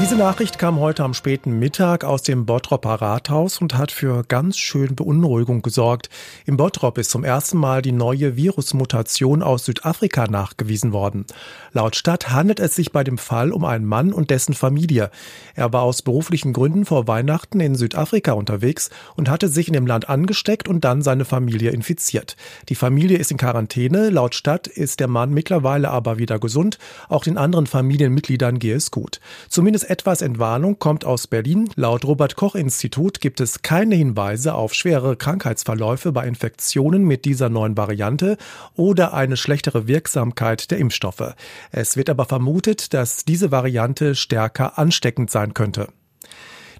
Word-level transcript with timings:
Diese 0.00 0.16
Nachricht 0.16 0.58
kam 0.58 0.80
heute 0.80 1.04
am 1.04 1.14
späten 1.14 1.60
Mittag 1.60 2.02
aus 2.02 2.22
dem 2.22 2.46
Bottropper 2.46 2.94
Rathaus 2.94 3.60
und 3.60 3.78
hat 3.78 3.92
für 3.92 4.24
ganz 4.24 4.58
schön 4.58 4.96
Beunruhigung 4.96 5.62
gesorgt. 5.62 6.10
Im 6.46 6.56
Bottrop 6.56 6.98
ist 6.98 7.10
zum 7.10 7.22
ersten 7.22 7.58
Mal 7.58 7.80
die 7.80 7.92
neue 7.92 8.36
Virusmutation 8.36 9.40
aus 9.40 9.64
Südafrika 9.64 10.26
nachgewiesen 10.26 10.92
worden. 10.92 11.26
Laut 11.72 11.94
Stadt 11.94 12.30
handelt 12.30 12.58
es 12.58 12.74
sich 12.74 12.90
bei 12.90 13.04
dem 13.04 13.18
Fall 13.18 13.52
um 13.52 13.64
einen 13.64 13.84
Mann 13.84 14.12
und 14.12 14.30
dessen 14.30 14.54
Familie. 14.54 15.12
Er 15.54 15.72
war 15.72 15.82
aus 15.82 16.02
beruflichen 16.02 16.52
Gründen 16.52 16.84
vor 16.86 17.06
Weihnachten 17.06 17.60
in 17.60 17.76
Südafrika 17.76 18.32
unterwegs 18.32 18.90
und 19.14 19.30
hatte 19.30 19.48
sich 19.48 19.68
in 19.68 19.74
dem 19.74 19.86
Land 19.86 20.08
angesteckt 20.08 20.66
und 20.66 20.84
dann 20.84 21.02
seine 21.02 21.24
Familie 21.24 21.70
infiziert. 21.70 22.36
Die 22.68 22.74
Familie 22.74 23.18
ist 23.18 23.30
in 23.30 23.36
Quarantäne. 23.36 24.10
Laut 24.10 24.34
Stadt 24.34 24.66
ist 24.66 24.98
der 24.98 25.08
Mann 25.08 25.32
mittlerweile 25.32 25.90
aber 25.90 26.18
wieder 26.18 26.40
gesund. 26.40 26.78
Auch 27.08 27.22
den 27.22 27.38
anderen 27.38 27.68
Familienmitgliedern 27.68 28.58
gehe 28.58 28.74
es 28.74 28.90
gut. 28.90 29.20
Zumindest 29.48 29.83
etwas 29.84 30.22
Entwarnung 30.22 30.78
kommt 30.78 31.04
aus 31.04 31.26
Berlin. 31.26 31.70
Laut 31.76 32.04
Robert 32.04 32.36
Koch 32.36 32.54
Institut 32.54 33.20
gibt 33.20 33.40
es 33.40 33.62
keine 33.62 33.94
Hinweise 33.94 34.54
auf 34.54 34.74
schwere 34.74 35.16
Krankheitsverläufe 35.16 36.12
bei 36.12 36.26
Infektionen 36.26 37.04
mit 37.04 37.24
dieser 37.24 37.48
neuen 37.48 37.76
Variante 37.76 38.36
oder 38.74 39.14
eine 39.14 39.36
schlechtere 39.36 39.86
Wirksamkeit 39.86 40.70
der 40.70 40.78
Impfstoffe. 40.78 41.34
Es 41.70 41.96
wird 41.96 42.10
aber 42.10 42.24
vermutet, 42.24 42.94
dass 42.94 43.24
diese 43.24 43.50
Variante 43.50 44.14
stärker 44.14 44.78
ansteckend 44.78 45.30
sein 45.30 45.54
könnte. 45.54 45.88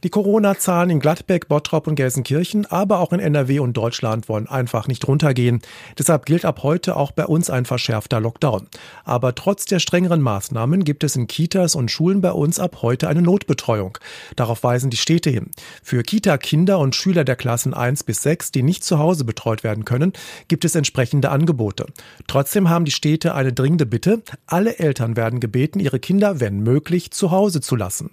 Die 0.05 0.11
Corona-Zahlen 0.11 0.91
in 0.91 1.01
Gladbeck, 1.01 1.49
Bottrop 1.49 1.87
und 1.87 1.95
Gelsenkirchen, 1.95 2.67
aber 2.67 2.99
auch 2.99 3.15
in 3.15 3.21
NRW 3.21 3.61
und 3.61 3.75
Deutschland 3.75 4.29
wollen 4.29 4.47
einfach 4.47 4.87
nicht 4.87 5.09
runtergehen. 5.09 5.63
Deshalb 5.99 6.27
gilt 6.27 6.45
ab 6.45 6.63
heute 6.63 6.97
auch 6.97 7.11
bei 7.11 7.25
uns 7.25 7.49
ein 7.49 7.65
verschärfter 7.65 8.21
Lockdown. 8.21 8.69
Aber 9.05 9.35
trotz 9.35 9.65
der 9.65 9.79
strengeren 9.79 10.21
Maßnahmen 10.21 10.85
gibt 10.85 11.05
es 11.05 11.16
in 11.16 11.27
Kitas 11.27 11.74
und 11.74 11.91
Schulen 11.91 12.21
bei 12.21 12.33
uns 12.33 12.59
ab 12.59 12.83
heute 12.83 13.09
eine 13.09 13.23
Notbetreuung. 13.23 13.96
Darauf 14.37 14.63
weisen 14.63 14.91
die 14.91 14.99
Städte 14.99 15.30
hin. 15.30 15.51
Für 15.83 16.02
Kita-Kinder 16.02 16.79
und 16.79 16.95
Schüler 16.95 17.24
der 17.24 17.37
Klassen 17.37 17.73
1 17.73 18.05
bis 18.05 18.23
6, 18.24 18.52
die 18.52 18.63
nicht 18.63 18.85
zu 18.85 18.99
Hause 18.99 19.24
betreut 19.24 19.65
werden 19.65 19.87
können, 19.87 20.13
gibt 20.49 20.66
es 20.66 20.74
entsprechende 20.74 21.30
Angebote. 21.30 21.87
Trotzdem 22.27 22.68
haben 22.68 22.85
die 22.85 22.91
Städte 22.91 23.35
eine 23.35 23.55
dringende 23.55 23.87
Bitte. 23.87 24.21
Alle 24.46 24.79
Eltern 24.79 25.16
werden 25.16 25.41
gebeten, 25.41 25.80
ihre 25.80 25.99
Kinder, 25.99 26.41
wenn 26.41 26.61
möglich, 26.61 27.11
zu 27.11 27.30
Hause 27.30 27.63
zu 27.63 27.74
lassen. 27.74 28.11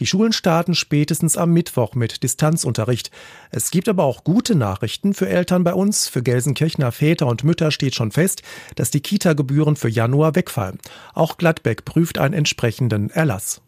Die 0.00 0.06
Schulen 0.06 0.34
starten 0.34 0.74
spätestens 0.74 1.29
spätestens 1.30 1.36
am 1.36 1.52
Mittwoch 1.52 1.94
mit 1.94 2.22
Distanzunterricht. 2.22 3.10
Es 3.50 3.70
gibt 3.70 3.88
aber 3.88 4.04
auch 4.04 4.24
gute 4.24 4.54
Nachrichten 4.54 5.14
für 5.14 5.28
Eltern 5.28 5.64
bei 5.64 5.74
uns. 5.74 6.08
Für 6.08 6.22
Gelsenkirchener 6.22 6.92
Väter 6.92 7.26
und 7.26 7.44
Mütter 7.44 7.70
steht 7.70 7.94
schon 7.94 8.10
fest, 8.10 8.42
dass 8.76 8.90
die 8.90 9.00
Kita-Gebühren 9.00 9.76
für 9.76 9.88
Januar 9.88 10.34
wegfallen. 10.34 10.78
Auch 11.14 11.36
Gladbeck 11.36 11.84
prüft 11.84 12.18
einen 12.18 12.34
entsprechenden 12.34 13.10
Erlass. 13.10 13.60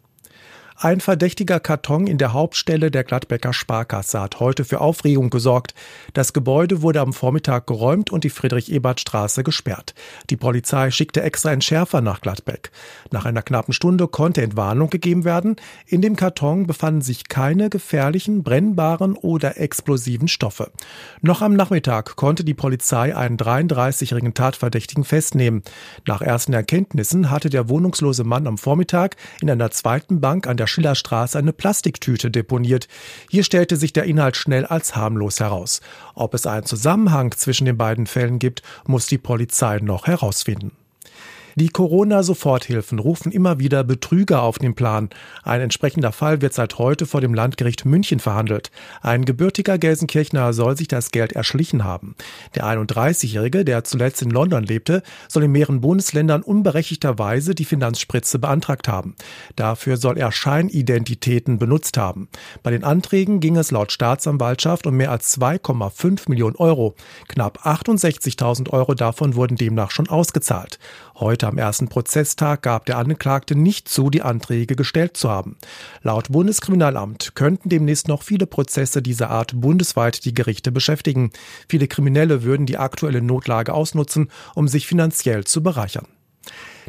Ein 0.83 0.99
verdächtiger 0.99 1.61
Karton 1.61 2.09
in 2.09 2.19
der 2.19 2.33
Hauptstelle 2.33 2.91
der 2.91 3.05
Gladbecker 3.05 3.53
Sparkasse 3.53 4.21
hat 4.21 4.41
heute 4.41 4.65
für 4.65 4.81
Aufregung 4.81 5.31
gesorgt. 5.31 5.75
Das 6.13 6.33
Gebäude 6.33 6.83
wurde 6.83 7.01
am 7.01 7.13
Vormittag 7.13 7.69
geräumt 7.69 8.11
und 8.11 8.25
die 8.25 8.31
Friedrich-Ebert-Straße 8.31 9.45
gesperrt. 9.45 9.95
Die 10.29 10.37
Polizei 10.37 10.91
schickte 10.91 11.23
extra 11.23 11.53
Entschärfer 11.53 12.01
nach 12.01 12.21
Gladbeck. 12.21 12.73
Nach 13.13 13.25
einer 13.27 13.43
knappen 13.43 13.73
Stunde 13.73 14.09
konnte 14.09 14.43
Entwarnung 14.43 14.91
gegeben 14.91 15.25
werden. 15.25 15.55
In 15.87 16.03
dem 16.03 16.17
Karton 16.17 16.67
befanden 16.67 17.03
sich 17.03 17.29
keine 17.29 17.71
gefährlichen, 17.71 18.43
brennbaren 18.43 19.15
oder 19.15 19.61
explosiven 19.61 20.27
Stoffe. 20.27 20.73
Noch 21.21 21.43
am 21.43 21.55
Nachmittag 21.55 22.17
konnte 22.17 22.43
die 22.43 22.55
Polizei 22.55 23.15
einen 23.15 23.37
33-jährigen 23.37 24.35
Tatverdächtigen 24.35 25.05
festnehmen. 25.05 25.63
Nach 26.09 26.23
ersten 26.23 26.55
Erkenntnissen 26.55 27.31
hatte 27.31 27.51
der 27.51 27.69
wohnungslose 27.69 28.25
Mann 28.25 28.49
am 28.49 28.59
Vormittag 28.59 29.15
in 29.41 29.49
einer 29.49 29.71
zweiten 29.71 30.21
Bank 30.21 30.49
an 30.49 30.57
der 30.57 30.72
Schillerstraße 30.73 31.39
eine 31.39 31.53
Plastiktüte 31.53 32.31
deponiert. 32.31 32.89
Hier 33.31 33.45
stellte 33.45 33.77
sich 33.77 33.93
der 33.93 34.05
Inhalt 34.05 34.37
schnell 34.37 34.67
als 34.67 34.97
harmlos 34.97 35.39
heraus. 35.39 35.81
Ob 36.15 36.35
es 36.35 36.47
einen 36.47 36.67
Zusammenhang 36.67 37.33
zwischen 37.37 37.67
den 37.67 37.77
beiden 37.77 38.07
Fällen 38.07 38.39
gibt, 38.39 38.63
muss 38.87 39.07
die 39.07 39.19
Polizei 39.19 39.79
noch 39.79 40.07
herausfinden. 40.07 40.73
Die 41.55 41.69
Corona-Soforthilfen 41.69 42.99
rufen 42.99 43.31
immer 43.31 43.59
wieder 43.59 43.85
Betrüger 43.85 44.43
auf 44.43 44.59
den 44.59 44.75
Plan. 44.75 45.11
Ein 45.43 45.61
entsprechender 45.61 46.11
Fall 46.11 46.41
wird 46.41 46.55
seit 46.55 46.79
heute 46.79 47.05
vor 47.05 47.21
dem 47.21 47.35
Landgericht 47.35 47.85
München 47.85 48.21
verhandelt. 48.21 48.71
Ein 49.03 49.27
gebürtiger 49.27 49.77
Gelsenkirchner 49.77 50.55
soll 50.55 50.79
sich 50.79 50.89
das 50.89 51.11
Geld 51.11 51.33
erschlichen 51.33 51.85
haben. 51.85 52.15
Der 52.55 52.65
31-Jährige, 52.65 53.67
der 53.67 53.85
zuletzt 53.85 54.23
in 54.23 54.31
London 54.31 54.63
lebte, 54.63 55.03
soll 55.29 55.45
in 55.45 55.53
mehreren 55.53 55.83
Bundesländern 55.83 56.43
unberechtigterweise 56.43 57.55
die 57.55 57.67
Finanzspritze 57.67 58.39
beantragt 58.39 58.89
haben. 58.89 59.15
Dafür 59.55 59.99
soll 59.99 60.17
er 60.17 60.33
Scheinidentitäten 60.33 61.59
benutzt 61.59 61.99
haben. 61.99 62.29
Bei 62.63 62.71
den 62.71 62.83
Anträgen 62.83 63.41
ging 63.41 63.59
es 63.59 63.71
laut 63.71 63.93
Staatsanwaltschaft 63.93 64.87
um 64.87 64.97
mehr 64.97 65.11
als 65.11 65.39
2,5 65.39 66.31
Millionen 66.31 66.57
Euro. 66.57 66.95
Knapp 67.29 67.67
68.000 67.67 68.71
Euro 68.71 68.95
davon 68.95 69.35
wurden 69.35 69.57
demnach 69.57 69.91
schon 69.91 70.09
ausgezahlt. 70.09 70.79
Heute 71.43 71.49
am 71.49 71.59
ersten 71.59 71.89
Prozesstag 71.89 72.63
gab 72.63 72.87
der 72.87 72.99
Angeklagte 72.99 73.57
nicht 73.57 73.89
zu, 73.89 74.11
die 74.11 74.23
Anträge 74.23 74.77
gestellt 74.77 75.17
zu 75.17 75.29
haben. 75.29 75.57
Laut 76.01 76.31
Bundeskriminalamt 76.31 77.35
könnten 77.35 77.69
demnächst 77.69 78.07
noch 78.07 78.23
viele 78.23 78.47
Prozesse 78.47 79.03
dieser 79.03 79.29
Art 79.29 79.61
bundesweit 79.61 80.25
die 80.25 80.35
Gerichte 80.35 80.71
beschäftigen. 80.71 81.33
Viele 81.69 81.89
Kriminelle 81.89 82.45
würden 82.45 82.65
die 82.65 82.79
aktuelle 82.79 83.23
Notlage 83.23 83.75
ausnutzen, 83.75 84.31
um 84.55 84.69
sich 84.69 84.87
finanziell 84.87 85.43
zu 85.43 85.65
bereichern. 85.65 86.07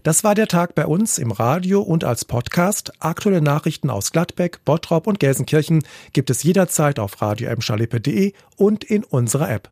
Das 0.03 0.23
war 0.23 0.35
der 0.35 0.47
Tag 0.47 0.75
bei 0.75 0.85
uns 0.85 1.17
im 1.17 1.31
Radio 1.31 1.81
und 1.81 2.03
als 2.03 2.23
Podcast. 2.23 2.93
Aktuelle 2.99 3.41
Nachrichten 3.41 3.89
aus 3.89 4.11
Gladbeck, 4.11 4.63
Bottrop 4.65 5.07
und 5.07 5.19
Gelsenkirchen 5.19 5.83
gibt 6.11 6.29
es 6.29 6.43
jederzeit 6.43 6.99
auf 6.99 7.19
radio 7.23 7.49
und 8.57 8.83
in 8.83 9.03
unserer 9.03 9.49
App. 9.49 9.71